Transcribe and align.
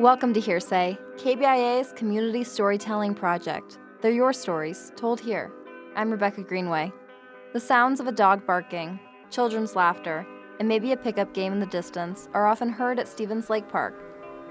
Welcome 0.00 0.34
to 0.34 0.40
Here 0.40 0.58
Say, 0.58 0.98
KBIA's 1.18 1.92
community 1.92 2.42
storytelling 2.42 3.14
project. 3.14 3.78
They're 4.00 4.10
your 4.10 4.32
stories, 4.32 4.90
told 4.96 5.20
here. 5.20 5.52
I'm 5.94 6.10
Rebecca 6.10 6.42
Greenway. 6.42 6.92
The 7.52 7.60
sounds 7.60 8.00
of 8.00 8.08
a 8.08 8.12
dog 8.12 8.44
barking, 8.44 8.98
children's 9.30 9.76
laughter, 9.76 10.26
and 10.58 10.66
maybe 10.66 10.90
a 10.90 10.96
pickup 10.96 11.32
game 11.32 11.52
in 11.52 11.60
the 11.60 11.66
distance 11.66 12.28
are 12.34 12.48
often 12.48 12.70
heard 12.70 12.98
at 12.98 13.06
Stevens 13.06 13.50
Lake 13.50 13.68
Park. 13.68 13.94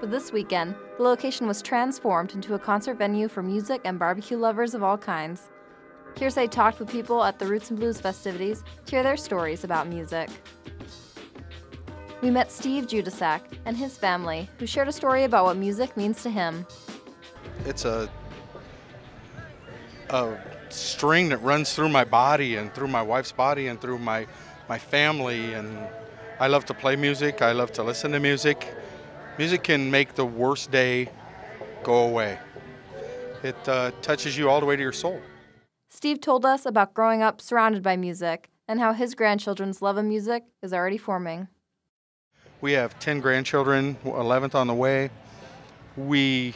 But 0.00 0.10
this 0.10 0.32
weekend, 0.32 0.76
the 0.96 1.02
location 1.02 1.46
was 1.46 1.60
transformed 1.60 2.32
into 2.32 2.54
a 2.54 2.58
concert 2.58 2.96
venue 2.96 3.28
for 3.28 3.42
music 3.42 3.82
and 3.84 3.98
barbecue 3.98 4.38
lovers 4.38 4.74
of 4.74 4.82
all 4.82 4.96
kinds. 4.96 5.50
Here 6.16 6.30
Say 6.30 6.46
talked 6.46 6.78
with 6.78 6.88
people 6.88 7.22
at 7.22 7.38
the 7.38 7.46
Roots 7.46 7.70
N' 7.70 7.76
Blues 7.76 8.00
festivities 8.00 8.64
to 8.86 8.90
hear 8.90 9.02
their 9.02 9.18
stories 9.18 9.62
about 9.62 9.88
music. 9.88 10.30
We 12.24 12.30
met 12.30 12.50
Steve 12.50 12.86
Judasak 12.86 13.42
and 13.66 13.76
his 13.76 13.98
family, 13.98 14.48
who 14.58 14.66
shared 14.66 14.88
a 14.88 14.92
story 14.92 15.24
about 15.24 15.44
what 15.44 15.58
music 15.58 15.94
means 15.94 16.22
to 16.22 16.30
him. 16.30 16.66
It's 17.66 17.84
a 17.84 18.08
a 20.08 20.38
string 20.70 21.28
that 21.28 21.42
runs 21.42 21.74
through 21.74 21.90
my 21.90 22.04
body 22.04 22.56
and 22.56 22.72
through 22.72 22.88
my 22.88 23.02
wife's 23.02 23.32
body 23.32 23.66
and 23.66 23.78
through 23.78 23.98
my 23.98 24.26
my 24.70 24.78
family 24.78 25.52
and 25.52 25.86
I 26.40 26.46
love 26.46 26.64
to 26.64 26.72
play 26.72 26.96
music. 26.96 27.42
I 27.42 27.52
love 27.52 27.72
to 27.72 27.82
listen 27.82 28.12
to 28.12 28.20
music. 28.20 28.74
Music 29.36 29.62
can 29.62 29.90
make 29.90 30.14
the 30.14 30.24
worst 30.24 30.70
day 30.70 31.10
go 31.82 32.08
away. 32.08 32.38
It 33.42 33.68
uh, 33.68 33.90
touches 34.00 34.38
you 34.38 34.48
all 34.48 34.60
the 34.60 34.66
way 34.66 34.76
to 34.76 34.82
your 34.82 34.92
soul. 34.92 35.20
Steve 35.90 36.22
told 36.22 36.46
us 36.46 36.64
about 36.64 36.94
growing 36.94 37.20
up 37.20 37.42
surrounded 37.42 37.82
by 37.82 37.98
music 37.98 38.48
and 38.66 38.80
how 38.80 38.94
his 38.94 39.14
grandchildren's 39.14 39.82
love 39.82 39.98
of 39.98 40.06
music 40.06 40.44
is 40.62 40.72
already 40.72 40.96
forming. 40.96 41.48
We 42.64 42.72
have 42.72 42.98
10 42.98 43.20
grandchildren, 43.20 43.98
11th 44.06 44.54
on 44.54 44.68
the 44.68 44.72
way. 44.72 45.10
We 45.98 46.54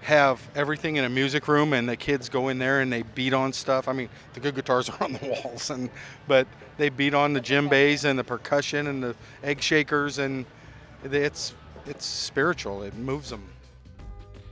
have 0.00 0.42
everything 0.56 0.96
in 0.96 1.04
a 1.04 1.08
music 1.08 1.46
room 1.46 1.74
and 1.74 1.88
the 1.88 1.96
kids 1.96 2.28
go 2.28 2.48
in 2.48 2.58
there 2.58 2.80
and 2.80 2.92
they 2.92 3.02
beat 3.02 3.32
on 3.32 3.52
stuff. 3.52 3.86
I 3.86 3.92
mean, 3.92 4.08
the 4.34 4.40
good 4.40 4.56
guitars 4.56 4.90
are 4.90 5.00
on 5.00 5.12
the 5.12 5.40
walls 5.44 5.70
and 5.70 5.90
but 6.26 6.48
they 6.76 6.88
beat 6.88 7.14
on 7.14 7.34
the 7.34 7.40
djembes 7.40 8.04
and 8.04 8.18
the 8.18 8.24
percussion 8.24 8.88
and 8.88 9.00
the 9.00 9.14
egg 9.44 9.62
shakers 9.62 10.18
and 10.18 10.44
it's 11.04 11.54
it's 11.86 12.04
spiritual. 12.04 12.82
It 12.82 12.96
moves 12.96 13.30
them. 13.30 13.44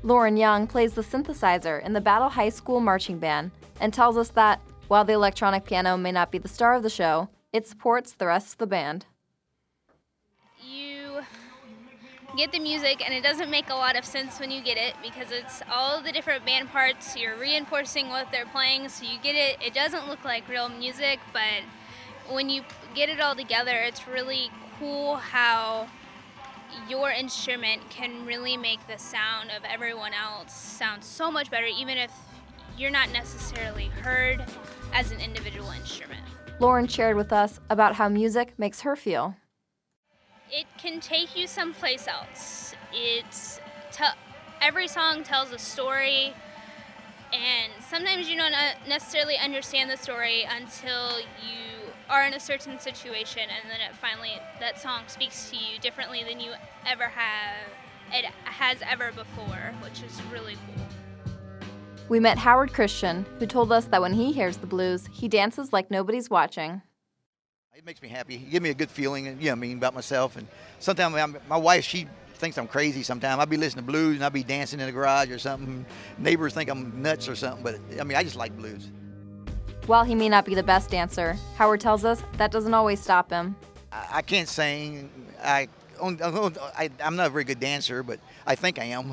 Lauren 0.05 0.37
Young 0.37 0.69
plays 0.69 0.93
the 0.93 1.03
synthesizer 1.03 1.85
in 1.85 1.95
the 1.95 2.01
Battle 2.01 2.29
High 2.29 2.51
School 2.51 2.79
marching 2.79 3.19
band 3.19 3.51
and 3.81 3.93
tells 3.93 4.17
us 4.17 4.29
that 4.29 4.61
while 4.87 5.05
the 5.05 5.15
electronic 5.15 5.65
piano 5.65 5.97
may 5.97 6.13
not 6.13 6.31
be 6.31 6.39
the 6.39 6.47
star 6.47 6.75
of 6.75 6.85
the 6.85 6.91
show, 6.91 7.29
it 7.53 7.67
supports 7.67 8.13
the 8.13 8.29
rest 8.29 8.53
of 8.53 8.59
the 8.59 8.69
band. 8.69 9.07
Get 12.37 12.51
the 12.51 12.59
music 12.59 13.01
and 13.05 13.15
it 13.15 13.23
doesn't 13.23 13.51
make 13.51 13.71
a 13.71 13.75
lot 13.75 13.97
of 13.97 14.05
sense 14.05 14.41
when 14.41 14.51
you 14.51 14.63
get 14.63 14.77
it 14.77 14.95
because 15.03 15.31
it's 15.31 15.63
all 15.71 16.03
the 16.03 16.11
different 16.11 16.45
band 16.45 16.69
parts. 16.69 17.17
You're 17.17 17.37
reinforcing 17.37 18.09
what 18.09 18.33
they're 18.33 18.47
playing 18.47 18.89
so 18.89 19.05
you 19.05 19.19
get 19.23 19.37
it. 19.37 19.57
It 19.65 19.73
doesn't 19.73 20.09
look 20.09 20.25
like 20.25 20.49
real 20.49 20.69
music 20.69 21.21
but 21.33 21.63
when 22.33 22.49
you 22.49 22.63
get 22.95 23.09
it 23.09 23.21
all 23.21 23.37
together 23.37 23.83
it's 23.83 24.09
really 24.09 24.51
cool 24.79 25.17
how 25.17 25.87
your 26.89 27.11
instrument 27.11 27.83
can 27.91 28.27
really 28.27 28.57
make 28.57 28.85
the 28.89 28.99
sound 28.99 29.51
of 29.57 29.63
everyone 29.65 30.13
else 30.13 30.53
sound 30.53 31.05
so 31.05 31.31
much 31.31 31.51
better 31.51 31.67
even 31.67 31.99
if 31.99 32.11
you're 32.77 32.91
not 32.91 33.13
necessarily 33.13 33.87
heard 33.87 34.45
as 34.93 35.13
an 35.13 35.21
individual 35.21 35.71
instrument. 35.71 36.21
Lauren 36.59 36.89
shared 36.89 37.17
with 37.17 37.33
us 37.33 37.61
about 37.71 37.95
how 37.95 38.09
music 38.09 38.55
makes 38.59 38.81
her 38.81 38.97
feel 38.97 39.37
it 40.55 40.67
can 40.79 41.01
take 41.01 41.37
you 41.37 41.49
someplace 41.49 42.07
else. 42.07 42.75
It's 42.93 43.61
te- 43.91 44.05
every 44.63 44.87
song 44.87 45.25
tells 45.25 45.51
a 45.51 45.59
story, 45.59 46.33
and 47.33 47.73
sometimes 47.91 48.31
you 48.31 48.37
don't 48.37 48.55
necessarily 48.89 49.37
understand 49.37 49.91
the 49.91 49.97
story 49.97 50.45
until 50.49 51.19
you 51.19 51.91
are 52.09 52.25
in 52.25 52.35
a 52.35 52.41
certain 52.41 52.79
situation, 52.79 53.43
and 53.43 53.69
then 53.69 53.81
it 53.81 53.97
finally 53.97 54.41
that 54.61 54.81
song 54.81 55.03
speaks 55.09 55.51
to 55.51 55.57
you 55.57 55.81
differently 55.81 56.23
than 56.23 56.39
you 56.39 56.53
ever 56.87 57.05
have 57.05 57.69
it 58.13 58.27
has 58.45 58.79
ever 58.89 59.11
before, 59.11 59.75
which 59.83 60.03
is 60.03 60.23
really 60.31 60.55
cool. 60.55 60.87
We 62.09 62.21
met 62.21 62.39
Howard 62.39 62.73
Christian, 62.73 63.27
who 63.41 63.47
told 63.47 63.73
us 63.73 63.87
that 63.87 64.01
when 64.01 64.13
he 64.13 64.31
hears 64.31 64.59
the 64.59 64.69
blues, 64.69 65.09
he 65.11 65.27
dances 65.27 65.73
like 65.73 65.91
nobody's 65.91 66.31
watching. 66.31 66.83
It 67.77 67.85
makes 67.85 68.01
me 68.01 68.09
happy. 68.09 68.37
It 68.37 68.51
gives 68.51 68.63
me 68.63 68.71
a 68.71 68.75
good 68.75 68.89
feeling, 68.89 69.27
you 69.27 69.47
know, 69.47 69.53
I 69.53 69.55
mean, 69.57 69.79
about 69.79 69.95
myself. 69.95 70.37
And 70.37 70.47
sometimes 70.79 71.37
my 71.49 71.57
wife, 71.57 71.83
she 71.83 72.07
thinks 72.35 72.57
I'm 72.57 72.69
crazy 72.69 73.03
sometimes. 73.03 73.41
I'll 73.41 73.47
be 73.47 73.57
listening 73.57 73.85
to 73.85 73.91
blues 73.91 74.15
and 74.15 74.23
I'll 74.23 74.31
be 74.31 74.45
dancing 74.45 74.79
in 74.79 74.87
the 74.87 74.93
garage 74.93 75.29
or 75.29 75.41
something. 75.41 75.85
Neighbors 76.17 76.55
think 76.55 76.71
I'm 76.71 77.03
nuts 77.03 77.29
or 77.29 77.35
something, 77.35 77.65
but 77.65 77.81
I 78.01 78.05
mean, 78.05 78.17
I 78.17 78.23
just 78.23 78.37
like 78.37 78.57
blues. 78.57 78.93
While 79.87 80.05
he 80.05 80.15
may 80.15 80.29
not 80.29 80.45
be 80.45 80.55
the 80.55 80.63
best 80.63 80.89
dancer, 80.89 81.37
Howard 81.57 81.81
tells 81.81 82.05
us 82.05 82.23
that 82.37 82.53
doesn't 82.53 82.75
always 82.75 83.01
stop 83.01 83.29
him. 83.29 83.57
I, 83.91 84.07
I 84.13 84.23
can't 84.23 84.49
sing. 84.49 85.11
I, 85.43 85.67
I, 86.01 86.91
I'm 87.03 87.17
not 87.17 87.27
a 87.27 87.31
very 87.31 87.43
good 87.43 87.59
dancer, 87.59 88.05
but 88.05 88.21
I 88.47 88.55
think 88.55 88.79
I 88.79 88.85
am. 88.85 89.13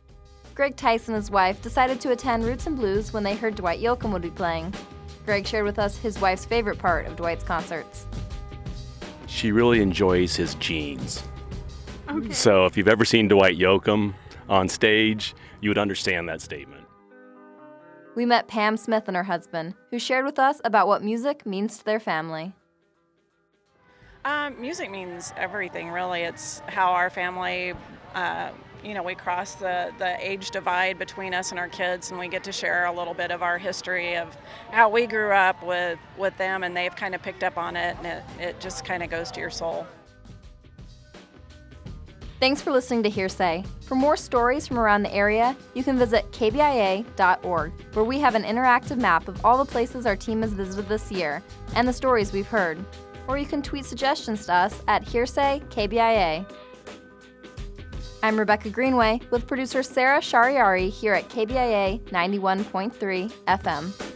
Greg 0.54 0.74
Tyson 0.74 1.14
and 1.14 1.22
his 1.22 1.30
wife 1.30 1.60
decided 1.60 2.00
to 2.00 2.12
attend 2.12 2.44
Roots 2.44 2.66
N' 2.66 2.76
Blues 2.76 3.12
when 3.12 3.24
they 3.24 3.34
heard 3.34 3.56
Dwight 3.56 3.80
Yoakam 3.80 4.10
would 4.10 4.22
be 4.22 4.30
playing. 4.30 4.72
Greg 5.24 5.46
shared 5.46 5.64
with 5.64 5.78
us 5.78 5.96
his 5.96 6.20
wife's 6.20 6.44
favorite 6.44 6.78
part 6.78 7.06
of 7.06 7.16
Dwight's 7.16 7.44
concerts. 7.44 8.06
She 9.26 9.52
really 9.52 9.80
enjoys 9.80 10.34
his 10.34 10.54
jeans. 10.56 11.22
Okay. 12.08 12.32
So 12.32 12.66
if 12.66 12.76
you've 12.76 12.88
ever 12.88 13.04
seen 13.04 13.28
Dwight 13.28 13.58
Yoakam 13.58 14.14
on 14.48 14.68
stage, 14.68 15.34
you 15.60 15.70
would 15.70 15.78
understand 15.78 16.28
that 16.28 16.40
statement. 16.40 16.84
We 18.16 18.26
met 18.26 18.48
Pam 18.48 18.76
Smith 18.76 19.04
and 19.06 19.16
her 19.16 19.22
husband, 19.22 19.74
who 19.90 19.98
shared 19.98 20.24
with 20.24 20.38
us 20.38 20.60
about 20.64 20.88
what 20.88 21.04
music 21.04 21.46
means 21.46 21.78
to 21.78 21.84
their 21.84 22.00
family. 22.00 22.54
Um, 24.24 24.60
music 24.60 24.90
means 24.90 25.32
everything, 25.36 25.90
really. 25.90 26.22
It's 26.22 26.60
how 26.66 26.90
our 26.90 27.08
family 27.08 27.72
uh, 28.14 28.50
you 28.84 28.94
know, 28.94 29.02
we 29.02 29.14
cross 29.14 29.54
the, 29.54 29.92
the 29.98 30.16
age 30.24 30.50
divide 30.50 30.98
between 30.98 31.34
us 31.34 31.50
and 31.50 31.58
our 31.58 31.68
kids, 31.68 32.10
and 32.10 32.18
we 32.18 32.28
get 32.28 32.44
to 32.44 32.52
share 32.52 32.86
a 32.86 32.92
little 32.92 33.14
bit 33.14 33.30
of 33.30 33.42
our 33.42 33.58
history 33.58 34.16
of 34.16 34.36
how 34.70 34.88
we 34.88 35.06
grew 35.06 35.32
up 35.32 35.62
with, 35.64 35.98
with 36.16 36.36
them, 36.36 36.62
and 36.62 36.76
they've 36.76 36.94
kind 36.94 37.14
of 37.14 37.22
picked 37.22 37.42
up 37.42 37.58
on 37.58 37.76
it, 37.76 37.96
and 37.98 38.06
it, 38.06 38.24
it 38.38 38.60
just 38.60 38.84
kind 38.84 39.02
of 39.02 39.10
goes 39.10 39.30
to 39.32 39.40
your 39.40 39.50
soul. 39.50 39.86
Thanks 42.40 42.62
for 42.62 42.72
listening 42.72 43.02
to 43.02 43.10
Here 43.10 43.28
Say. 43.28 43.64
For 43.82 43.94
more 43.94 44.16
stories 44.16 44.66
from 44.66 44.78
around 44.78 45.02
the 45.02 45.12
area, 45.12 45.54
you 45.74 45.84
can 45.84 45.98
visit 45.98 46.30
kbia.org, 46.32 47.72
where 47.92 48.04
we 48.04 48.18
have 48.18 48.34
an 48.34 48.44
interactive 48.44 48.96
map 48.96 49.28
of 49.28 49.44
all 49.44 49.62
the 49.62 49.70
places 49.70 50.06
our 50.06 50.16
team 50.16 50.40
has 50.40 50.54
visited 50.54 50.88
this 50.88 51.12
year 51.12 51.42
and 51.74 51.86
the 51.86 51.92
stories 51.92 52.32
we've 52.32 52.46
heard. 52.46 52.82
Or 53.28 53.36
you 53.36 53.44
can 53.44 53.60
tweet 53.60 53.84
suggestions 53.84 54.46
to 54.46 54.54
us 54.54 54.82
at 54.88 55.06
Here 55.06 55.26
Say 55.26 55.62
KBIA. 55.68 56.50
I'm 58.22 58.38
Rebecca 58.38 58.68
Greenway 58.68 59.20
with 59.30 59.46
producer 59.46 59.82
Sarah 59.82 60.20
Shariari 60.20 60.90
here 60.90 61.14
at 61.14 61.28
KBIA 61.30 62.00
91.3 62.10 63.32
FM. 63.46 64.09